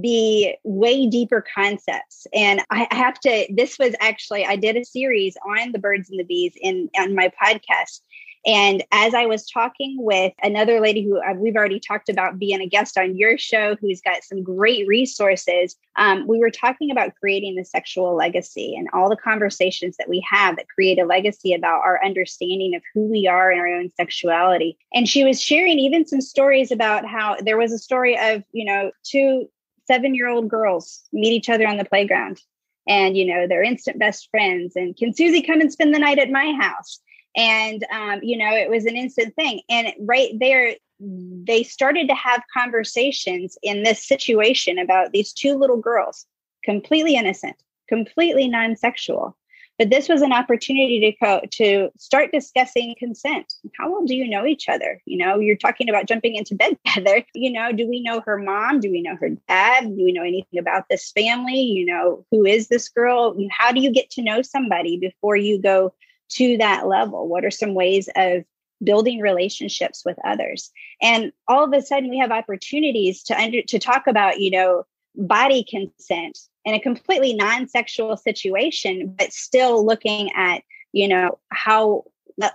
[0.00, 2.26] be way deeper concepts.
[2.34, 6.18] And I have to, this was actually, I did a series on the birds and
[6.18, 8.00] the bees in on my podcast.
[8.46, 12.60] And as I was talking with another lady who uh, we've already talked about being
[12.60, 17.16] a guest on your show, who's got some great resources, um, we were talking about
[17.16, 21.54] creating the sexual legacy and all the conversations that we have that create a legacy
[21.54, 24.78] about our understanding of who we are in our own sexuality.
[24.94, 28.64] And she was sharing even some stories about how there was a story of, you
[28.64, 29.48] know, two
[29.88, 32.40] seven year old girls meet each other on the playground
[32.88, 36.18] and you know they're instant best friends and can susie come and spend the night
[36.18, 37.00] at my house
[37.36, 42.14] and um, you know it was an instant thing and right there they started to
[42.14, 46.26] have conversations in this situation about these two little girls
[46.64, 47.56] completely innocent
[47.88, 49.36] completely non-sexual
[49.78, 53.52] but this was an opportunity to co- to start discussing consent.
[53.78, 55.02] How well do you know each other?
[55.04, 57.24] You know, you're talking about jumping into bed together.
[57.34, 58.80] You know, do we know her mom?
[58.80, 59.84] Do we know her dad?
[59.84, 61.60] Do we know anything about this family?
[61.60, 63.36] You know, who is this girl?
[63.50, 65.92] How do you get to know somebody before you go
[66.30, 67.28] to that level?
[67.28, 68.44] What are some ways of
[68.82, 70.70] building relationships with others?
[71.00, 74.84] And all of a sudden, we have opportunities to under to talk about, you know,
[75.16, 80.62] body consent in a completely non-sexual situation but still looking at
[80.92, 82.04] you know how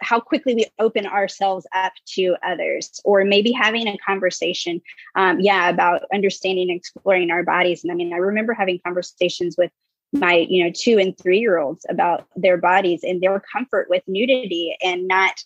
[0.02, 4.80] how quickly we open ourselves up to others or maybe having a conversation
[5.16, 9.56] um, yeah about understanding and exploring our bodies and i mean i remember having conversations
[9.58, 9.72] with
[10.14, 14.04] my you know two and three year olds about their bodies and their comfort with
[14.08, 15.42] nudity and not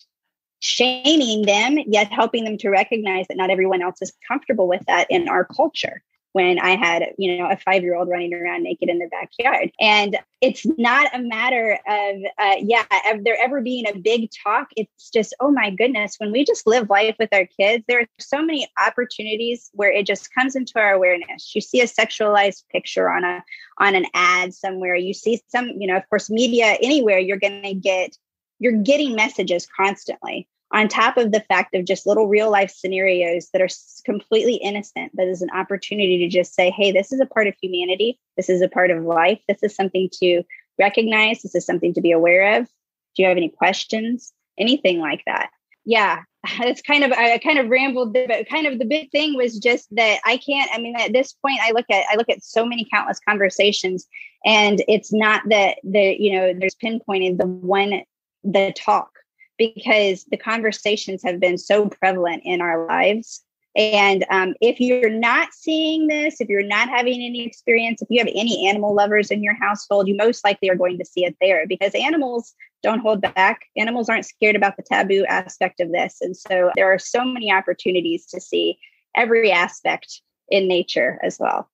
[0.60, 5.06] shaming them yet helping them to recognize that not everyone else is comfortable with that
[5.10, 6.02] in our culture
[6.36, 9.72] when I had, you know, a five year old running around naked in the backyard.
[9.80, 14.68] And it's not a matter of, uh, yeah, of there ever being a big talk.
[14.76, 18.06] It's just, oh my goodness, when we just live life with our kids, there are
[18.18, 21.54] so many opportunities where it just comes into our awareness.
[21.54, 23.42] You see a sexualized picture on a
[23.78, 24.94] on an ad somewhere.
[24.94, 27.18] You see some, you know, of course, media anywhere.
[27.18, 28.14] You're going to get
[28.58, 33.48] you're getting messages constantly on top of the fact of just little real life scenarios
[33.52, 33.68] that are
[34.04, 37.54] completely innocent, but is an opportunity to just say, hey, this is a part of
[37.60, 38.18] humanity.
[38.36, 39.40] This is a part of life.
[39.48, 40.42] This is something to
[40.78, 41.42] recognize.
[41.42, 42.66] This is something to be aware of.
[43.14, 44.32] Do you have any questions?
[44.58, 45.50] Anything like that?
[45.84, 46.22] Yeah,
[46.60, 49.86] it's kind of I kind of rambled, but kind of the big thing was just
[49.94, 50.70] that I can't.
[50.74, 54.06] I mean, at this point, I look at I look at so many countless conversations,
[54.44, 58.02] and it's not that the you know there's pinpointed the one
[58.44, 59.10] the talk
[59.58, 63.42] because the conversations have been so prevalent in our lives.
[63.76, 68.18] And um, if you're not seeing this, if you're not having any experience, if you
[68.18, 71.36] have any animal lovers in your household, you most likely are going to see it
[71.42, 73.66] there because animals don't hold back.
[73.76, 76.18] Animals aren't scared about the taboo aspect of this.
[76.22, 78.78] And so there are so many opportunities to see
[79.14, 81.68] every aspect in nature as well.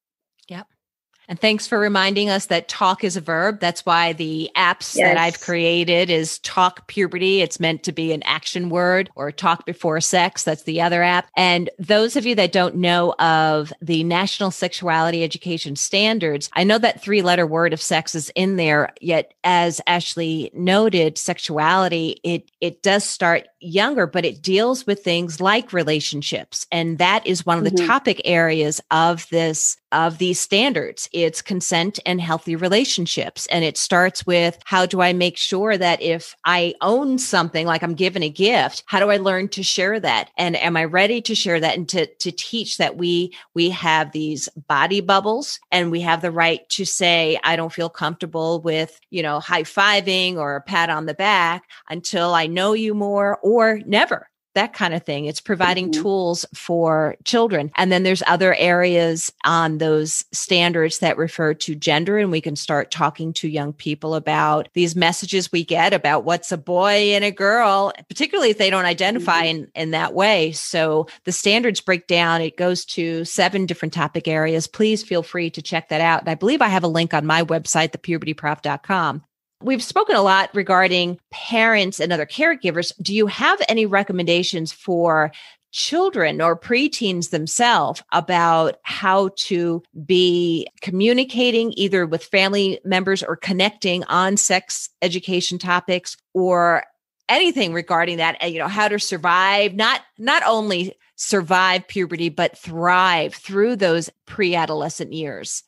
[0.49, 0.67] Yep.
[1.33, 3.59] And thanks for reminding us that talk is a verb.
[3.59, 5.09] That's why the apps yes.
[5.09, 7.41] that I've created is talk puberty.
[7.41, 10.45] It's meant to be an action word or talk before sex.
[10.45, 11.31] That's the other app.
[11.35, 16.77] And those of you that don't know of the National Sexuality Education Standards, I know
[16.77, 18.93] that three letter word of sex is in there.
[19.01, 25.41] Yet as Ashley noted, sexuality, it, it does start younger, but it deals with things
[25.41, 26.67] like relationships.
[26.71, 27.87] And that is one of the mm-hmm.
[27.87, 31.09] topic areas of this, of these standards.
[31.13, 33.47] It's consent and healthy relationships.
[33.47, 37.83] And it starts with how do I make sure that if I own something, like
[37.83, 40.31] I'm given a gift, how do I learn to share that?
[40.37, 44.13] And am I ready to share that and to, to teach that we, we have
[44.13, 48.99] these body bubbles and we have the right to say, I don't feel comfortable with,
[49.11, 53.39] you know, high fiving or a pat on the back until I know you more
[53.43, 55.27] or never that kind of thing.
[55.27, 56.03] It's providing mm-hmm.
[56.03, 57.71] tools for children.
[57.77, 62.19] And then there's other areas on those standards that refer to gender.
[62.19, 66.53] And we can start talking to young people about these messages we get about what's
[66.53, 69.65] a boy and a girl, particularly if they don't identify mm-hmm.
[69.65, 70.53] in, in that way.
[70.53, 72.41] So the standards break down.
[72.41, 74.67] It goes to seven different topic areas.
[74.67, 76.21] Please feel free to check that out.
[76.21, 79.23] And I believe I have a link on my website, thepubertyprof.com.
[79.63, 82.93] We've spoken a lot regarding parents and other caregivers.
[83.01, 85.33] Do you have any recommendations for
[85.73, 94.05] children or preteens themselves about how to be communicating either with family members or connecting
[94.05, 96.85] on sex education topics or
[97.29, 102.59] anything regarding that uh, you know how to survive not not only survive puberty but
[102.59, 105.63] thrive through those pre-adolescent years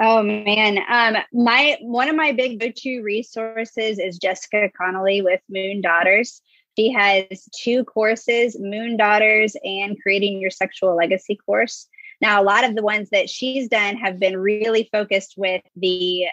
[0.00, 5.80] Oh man, um, my one of my big go-to resources is Jessica Connolly with Moon
[5.80, 6.40] Daughters.
[6.78, 11.88] She has two courses, Moon Daughters and Creating Your Sexual Legacy course.
[12.20, 16.26] Now, a lot of the ones that she's done have been really focused with the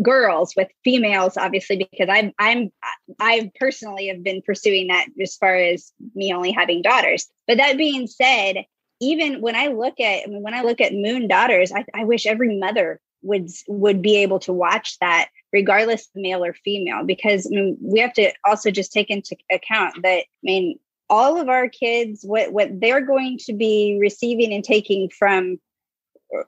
[0.00, 2.70] girls with females obviously because i'm i'm
[3.18, 7.76] i personally have been pursuing that as far as me only having daughters but that
[7.76, 8.64] being said
[9.00, 12.56] even when i look at when i look at moon daughters I, I wish every
[12.58, 17.50] mother would would be able to watch that regardless of male or female because I
[17.50, 21.68] mean, we have to also just take into account that i mean all of our
[21.68, 25.58] kids what what they're going to be receiving and taking from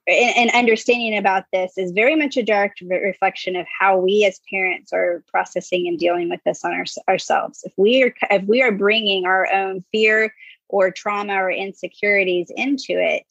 [0.07, 4.93] and, understanding about this is very much a direct reflection of how we as parents
[4.93, 7.63] are processing and dealing with this on our, ourselves.
[7.65, 10.35] If we are if we are bringing our own fear
[10.69, 13.27] or trauma or insecurities into it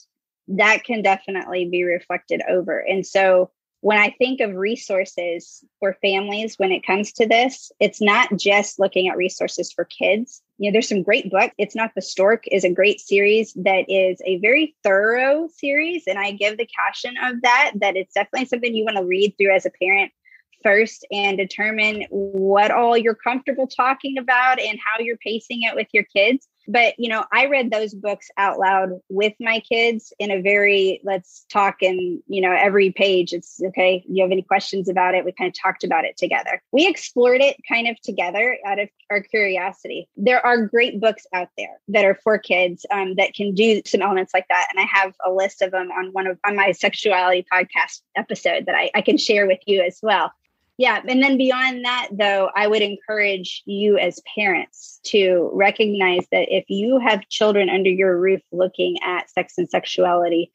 [0.48, 3.50] that can definitely be reflected over and so
[3.84, 8.80] when I think of resources for families when it comes to this, it's not just
[8.80, 10.42] looking at resources for kids.
[10.58, 11.54] You know, there's some great books.
[11.58, 16.06] It's Not the Stork is a great series that is a very thorough series.
[16.08, 19.36] And I give the caution of that, that it's definitely something you want to read
[19.38, 20.14] through as a parent
[20.64, 25.88] first and determine what all you're comfortable talking about and how you're pacing it with
[25.92, 30.32] your kids but you know i read those books out loud with my kids in
[30.32, 33.34] a very let's talk and you know every page.
[33.34, 35.26] It's okay you have any questions about it?
[35.26, 36.62] We kind of talked about it together.
[36.72, 40.08] We explored it kind of together out of our curiosity.
[40.16, 44.02] There are great books out there that are for kids um, that can do some
[44.02, 44.68] elements like that.
[44.72, 48.66] And i have a list of them on one of on my sexuality podcast episode
[48.66, 50.32] that I, I can share with you as well
[50.78, 51.02] yeah.
[51.08, 56.66] And then beyond that, though, I would encourage you as parents to recognize that if
[56.68, 60.52] you have children under your roof looking at sex and sexuality,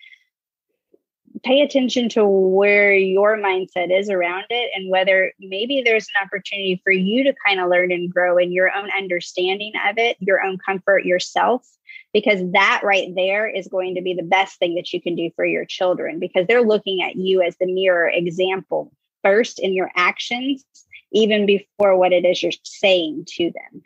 [1.45, 6.81] pay attention to where your mindset is around it and whether maybe there's an opportunity
[6.83, 10.43] for you to kind of learn and grow in your own understanding of it, your
[10.43, 11.65] own comfort yourself
[12.13, 15.31] because that right there is going to be the best thing that you can do
[15.37, 18.93] for your children because they're looking at you as the mirror example
[19.23, 20.65] first in your actions,
[21.13, 23.83] even before what it is you're saying to them.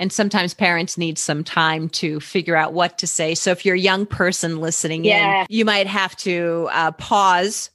[0.00, 3.34] And sometimes parents need some time to figure out what to say.
[3.34, 5.40] So if you're a young person listening yeah.
[5.40, 7.70] in, you might have to uh, pause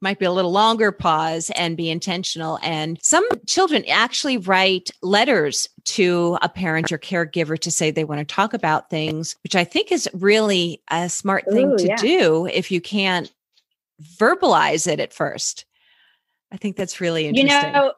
[0.00, 2.58] might be a little longer pause and be intentional.
[2.62, 8.20] And some children actually write letters to a parent or caregiver to say they want
[8.20, 11.96] to talk about things, which I think is really a smart thing Ooh, to yeah.
[11.96, 13.32] do if you can't
[14.18, 15.65] verbalize it at first.
[16.56, 17.66] I think that's really interesting.
[17.66, 17.92] You know,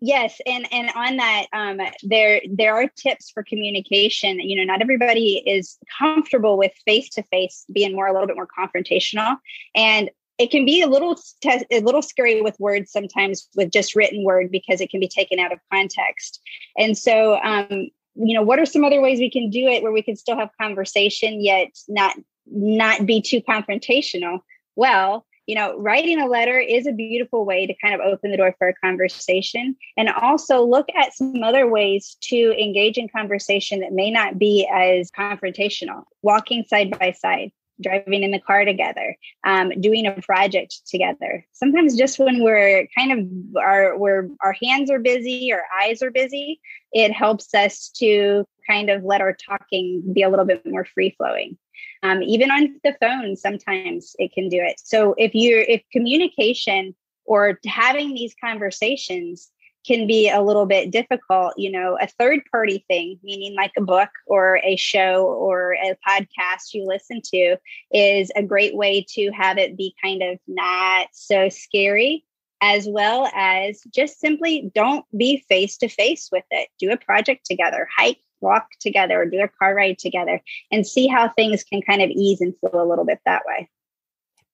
[0.00, 4.40] yes, and and on that, um, there there are tips for communication.
[4.40, 8.36] You know, not everybody is comfortable with face to face being more a little bit
[8.36, 9.36] more confrontational,
[9.74, 10.08] and
[10.38, 14.50] it can be a little a little scary with words sometimes with just written word
[14.50, 16.40] because it can be taken out of context.
[16.78, 19.92] And so, um, you know, what are some other ways we can do it where
[19.92, 24.38] we can still have conversation yet not not be too confrontational?
[24.76, 28.36] Well, you know, writing a letter is a beautiful way to kind of open the
[28.36, 33.80] door for a conversation and also look at some other ways to engage in conversation
[33.80, 36.04] that may not be as confrontational.
[36.22, 37.50] Walking side by side,
[37.80, 41.46] driving in the car together, um, doing a project together.
[41.52, 46.10] Sometimes just when we're kind of our we're our hands are busy, our eyes are
[46.10, 46.60] busy,
[46.92, 51.14] it helps us to kind of let our talking be a little bit more free
[51.16, 51.56] flowing
[52.02, 56.94] um, even on the phone sometimes it can do it so if you're if communication
[57.24, 59.50] or having these conversations
[59.86, 63.82] can be a little bit difficult you know a third party thing meaning like a
[63.82, 67.56] book or a show or a podcast you listen to
[67.92, 72.24] is a great way to have it be kind of not so scary
[72.62, 77.44] as well as just simply don't be face to face with it do a project
[77.46, 81.82] together hike walk together or do a car ride together and see how things can
[81.82, 83.68] kind of ease and flow a little bit that way.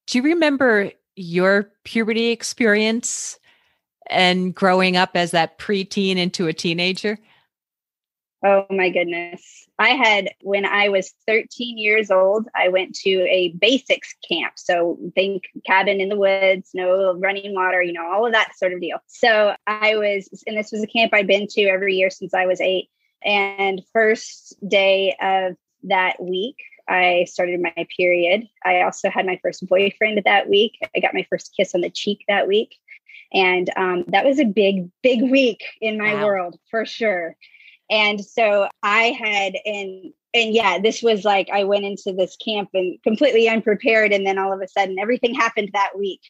[0.07, 3.39] Do you remember your puberty experience
[4.11, 7.19] and growing up as that preteen into a teenager?
[8.45, 9.67] Oh my goodness.
[9.79, 14.55] I had, when I was 13 years old, I went to a basics camp.
[14.57, 18.73] So think cabin in the woods, no running water, you know, all of that sort
[18.73, 18.99] of deal.
[19.07, 22.47] So I was, and this was a camp I'd been to every year since I
[22.47, 22.89] was eight.
[23.25, 26.57] And first day of that week,
[26.89, 28.49] I started my period.
[28.65, 30.79] I also had my first boyfriend that week.
[30.95, 32.77] I got my first kiss on the cheek that week.
[33.33, 36.27] And um, that was a big, big week in my wow.
[36.27, 37.37] world for sure.
[37.91, 42.71] And so I had, and and yeah, this was like I went into this camp
[42.75, 44.13] and completely unprepared.
[44.13, 46.21] And then all of a sudden, everything happened that week.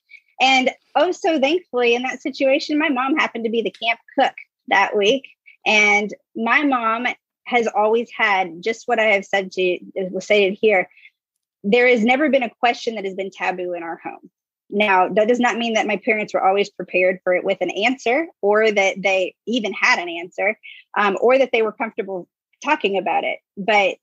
[0.41, 4.34] And oh, so thankfully, in that situation, my mom happened to be the camp cook
[4.68, 5.26] that week.
[5.66, 7.07] And my mom
[7.47, 10.89] has always had just what I have said to was stated here.
[11.64, 14.30] There has never been a question that has been taboo in our home.
[14.68, 17.70] Now, that does not mean that my parents were always prepared for it with an
[17.70, 20.58] answer or that they even had an answer
[20.96, 22.28] um, or that they were comfortable
[22.64, 23.38] talking about it.
[23.56, 23.96] But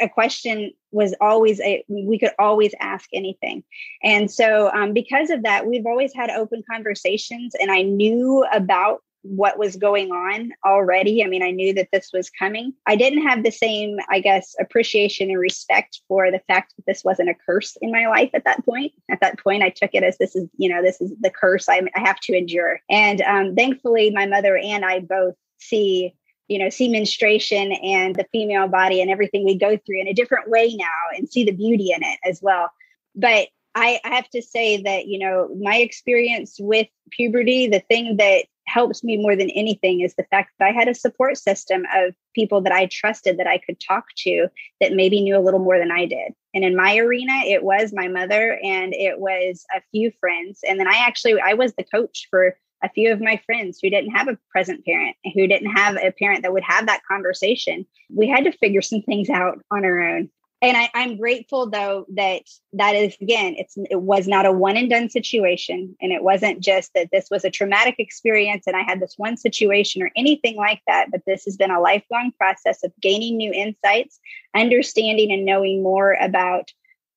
[0.00, 3.62] a question was always a we could always ask anything
[4.02, 9.02] and so um, because of that we've always had open conversations and i knew about
[9.22, 11.22] what was going on already.
[11.22, 12.72] I mean i knew that this was coming.
[12.86, 17.04] I didn't have the same i guess appreciation and respect for the fact that this
[17.04, 18.92] wasn't a curse in my life at that point.
[19.10, 21.68] At that point i took it as this is you know this is the curse
[21.68, 22.80] i, I have to endure.
[22.88, 26.14] And um, thankfully my mother and i both see
[26.50, 30.12] you know, see menstruation and the female body and everything we go through in a
[30.12, 32.68] different way now and see the beauty in it as well.
[33.14, 33.46] But
[33.76, 38.46] I, I have to say that, you know, my experience with puberty, the thing that
[38.72, 42.14] helps me more than anything is the fact that I had a support system of
[42.34, 44.48] people that I trusted that I could talk to
[44.80, 46.32] that maybe knew a little more than I did.
[46.54, 50.60] And in my arena, it was my mother and it was a few friends.
[50.66, 53.90] And then I actually I was the coach for a few of my friends who
[53.90, 57.86] didn't have a present parent, who didn't have a parent that would have that conversation.
[58.08, 60.30] We had to figure some things out on our own.
[60.62, 62.42] And I, am grateful though that
[62.74, 66.60] that is again, it's it was not a one and done situation, and it wasn't
[66.60, 70.56] just that this was a traumatic experience and I had this one situation or anything
[70.56, 71.10] like that.
[71.10, 74.20] But this has been a lifelong process of gaining new insights,
[74.54, 76.70] understanding and knowing more about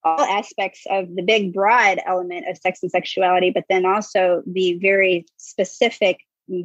[0.05, 4.77] all aspects of the big broad element of sex and sexuality but then also the
[4.79, 6.19] very specific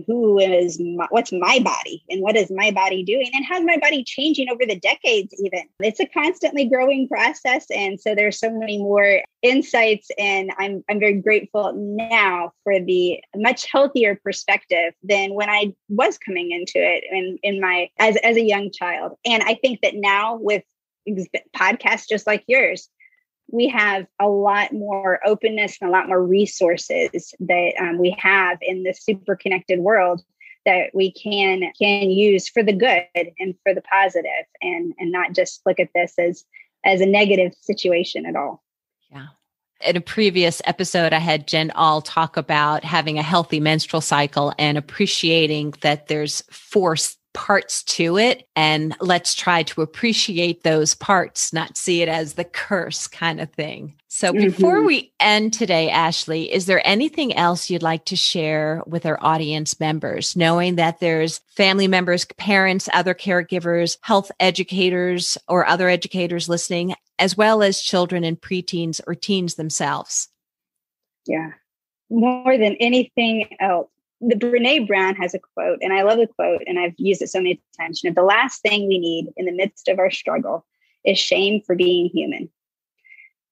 [0.07, 3.77] who is my, what's my body and what is my body doing and how's my
[3.77, 5.65] body changing over the decades even.
[5.81, 10.99] It's a constantly growing process and so there's so many more insights and i'm i'm
[10.99, 17.05] very grateful now for the much healthier perspective than when i was coming into it
[17.13, 19.13] in in my as as a young child.
[19.25, 20.65] And i think that now with
[21.57, 22.91] podcasts just like yours
[23.51, 28.59] we have a lot more openness and a lot more resources that um, we have
[28.63, 30.23] in this super connected world
[30.65, 35.33] that we can can use for the good and for the positive and and not
[35.33, 36.45] just look at this as
[36.85, 38.63] as a negative situation at all.
[39.11, 39.29] Yeah.
[39.81, 44.53] In a previous episode, I had Jen All talk about having a healthy menstrual cycle
[44.59, 51.53] and appreciating that there's force parts to it and let's try to appreciate those parts
[51.53, 53.95] not see it as the curse kind of thing.
[54.09, 54.47] So mm-hmm.
[54.47, 59.19] before we end today ashley is there anything else you'd like to share with our
[59.23, 66.49] audience members knowing that there's family members parents other caregivers health educators or other educators
[66.49, 70.29] listening as well as children and preteens or teens themselves?
[71.27, 71.51] Yeah.
[72.11, 73.91] More than anything else
[74.21, 77.29] the Brene Brown has a quote, and I love the quote, and I've used it
[77.29, 78.03] so many times.
[78.03, 80.67] You know, the last thing we need in the midst of our struggle
[81.05, 82.51] is shame for being human.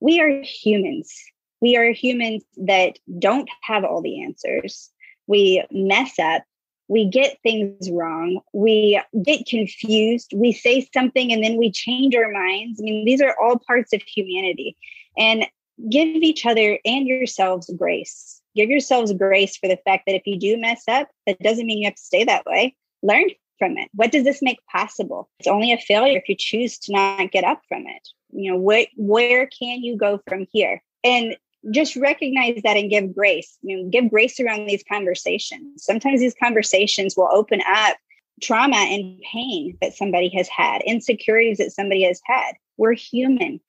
[0.00, 1.14] We are humans.
[1.60, 4.90] We are humans that don't have all the answers.
[5.26, 6.42] We mess up.
[6.88, 8.40] We get things wrong.
[8.52, 10.32] We get confused.
[10.34, 12.80] We say something and then we change our minds.
[12.80, 14.76] I mean, these are all parts of humanity.
[15.18, 15.46] And
[15.90, 20.38] give each other and yourselves grace give yourselves grace for the fact that if you
[20.38, 22.74] do mess up, that doesn't mean you have to stay that way.
[23.02, 23.26] Learn
[23.58, 23.88] from it.
[23.94, 25.28] What does this make possible?
[25.38, 28.08] It's only a failure if you choose to not get up from it.
[28.30, 30.82] You know, where where can you go from here?
[31.04, 31.36] And
[31.70, 33.56] just recognize that and give grace.
[33.62, 35.84] You know, give grace around these conversations.
[35.84, 37.96] Sometimes these conversations will open up
[38.42, 42.52] trauma and pain that somebody has had, insecurities that somebody has had.
[42.76, 43.60] We're human.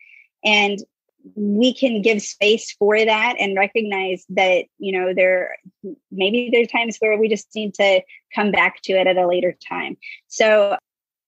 [0.43, 0.79] And
[1.35, 5.57] we can give space for that and recognize that you know there
[6.11, 8.01] maybe there's times where we just need to
[8.33, 9.97] come back to it at a later time.
[10.27, 10.77] So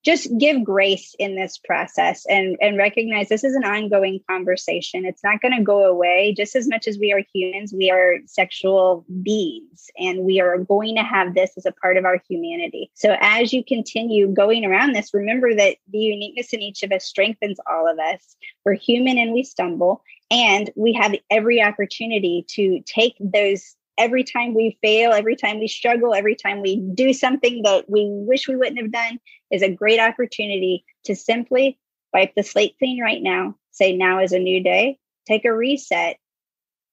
[0.04, 5.06] just give grace in this process and and recognize this is an ongoing conversation.
[5.06, 6.34] It's not going to go away.
[6.36, 10.95] Just as much as we are humans we are sexual beings and we are going
[10.95, 12.91] to have this as a part of our humanity.
[12.93, 17.06] So as you continue going around this remember that the uniqueness in each of us
[17.06, 18.36] strengthens all of us.
[18.66, 24.56] We're human and we stumble and we have every opportunity to take those every time
[24.56, 28.56] we fail, every time we struggle, every time we do something that we wish we
[28.56, 29.20] wouldn't have done
[29.52, 31.78] is a great opportunity to simply
[32.14, 34.97] wipe the slate clean right now, say now is a new day,
[35.28, 36.18] take a reset,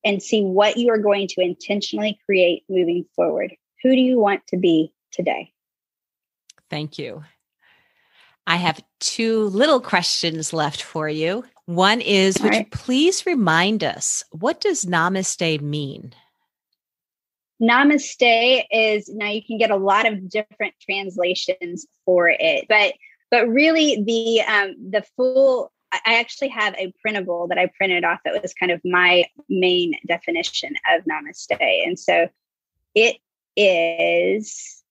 [0.05, 3.55] and see what you are going to intentionally create moving forward.
[3.83, 5.53] Who do you want to be today?
[6.69, 7.25] Thank you.
[8.49, 11.45] I have two little questions left for you.
[11.67, 12.59] One is, would right.
[12.61, 16.13] you please remind us what does namaste mean?
[17.61, 22.95] Namaste is now you can get a lot of different translations for it, but
[23.31, 28.21] but really the um, the full I actually have a printable that I printed off
[28.25, 31.57] that was kind of my main definition of namaste.
[31.61, 32.29] And so
[32.95, 33.17] it
[33.57, 34.83] is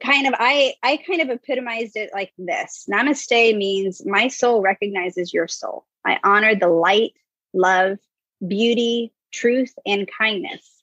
[0.00, 2.86] kind of I I kind of epitomized it like this.
[2.90, 5.84] Namaste means my soul recognizes your soul.
[6.04, 7.12] I honor the light,
[7.52, 7.98] love,
[8.46, 10.73] beauty, truth and kindness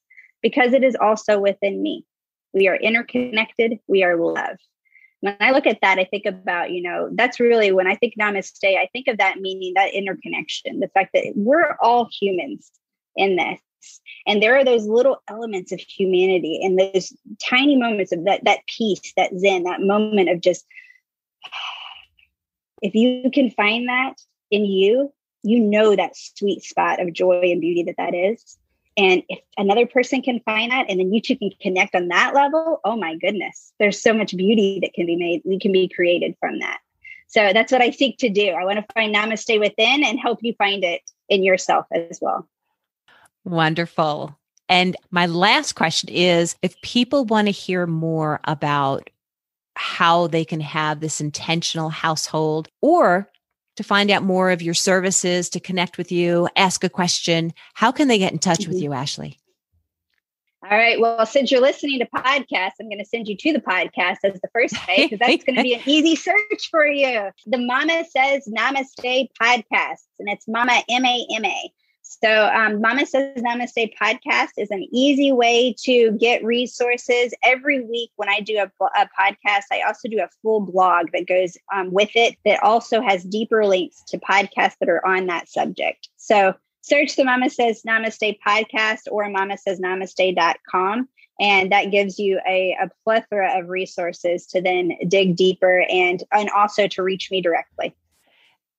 [0.41, 2.05] because it is also within me.
[2.53, 4.57] We are interconnected, we are love
[5.21, 8.15] when I look at that, I think about, you know, that's really when I think
[8.19, 12.71] namaste, I think of that meaning, that interconnection, the fact that we're all humans
[13.15, 13.59] in this.
[14.27, 18.65] And there are those little elements of humanity and those tiny moments of that, that
[18.67, 20.65] peace, that zen, that moment of just,
[22.81, 24.15] if you can find that
[24.49, 25.13] in you,
[25.43, 28.57] you know that sweet spot of joy and beauty that that is.
[28.97, 32.33] And if another person can find that and then you two can connect on that
[32.33, 35.87] level, oh my goodness, there's so much beauty that can be made, we can be
[35.87, 36.79] created from that.
[37.27, 38.49] So that's what I seek to do.
[38.49, 42.47] I want to find namaste within and help you find it in yourself as well.
[43.45, 44.37] Wonderful.
[44.67, 49.09] And my last question is if people want to hear more about
[49.75, 53.30] how they can have this intentional household or
[53.77, 57.91] to find out more of your services, to connect with you, ask a question, how
[57.91, 58.71] can they get in touch mm-hmm.
[58.71, 59.39] with you, Ashley?
[60.63, 60.99] All right.
[60.99, 64.39] Well, since you're listening to podcasts, I'm going to send you to the podcast as
[64.39, 67.31] the first way because that's going to be an easy search for you.
[67.47, 71.71] The Mama Says Namaste podcast, and it's Mama M A M A.
[72.21, 77.33] So, um, Mama Says Namaste podcast is an easy way to get resources.
[77.41, 81.25] Every week, when I do a, a podcast, I also do a full blog that
[81.25, 85.47] goes um, with it that also has deeper links to podcasts that are on that
[85.47, 86.09] subject.
[86.17, 91.07] So, search the Mama Says Namaste podcast or mama says namaste.com.
[91.39, 96.49] And that gives you a, a plethora of resources to then dig deeper and, and
[96.49, 97.95] also to reach me directly.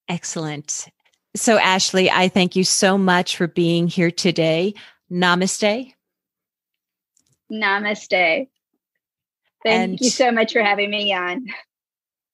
[0.07, 0.89] Excellent.
[1.35, 4.75] So, Ashley, I thank you so much for being here today.
[5.11, 5.95] Namaste.
[7.51, 8.49] Namaste.
[9.65, 11.47] Thank and, you so much for having me on.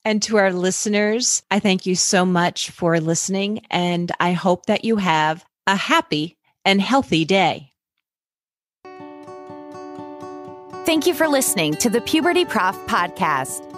[0.05, 3.67] And to our listeners, I thank you so much for listening.
[3.71, 7.73] And I hope that you have a happy and healthy day.
[10.87, 13.78] Thank you for listening to the Puberty Prof podcast